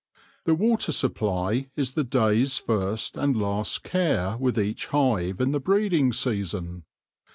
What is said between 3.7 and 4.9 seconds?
care with each